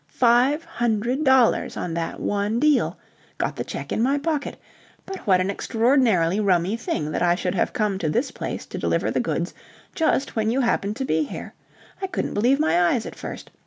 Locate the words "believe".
12.33-12.59